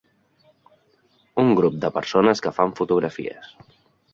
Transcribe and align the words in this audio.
Un 1.43 1.53
grup 1.59 1.77
de 1.85 1.91
persones 1.99 2.41
que 2.47 2.55
fan 2.61 2.77
fotografies. 2.81 3.53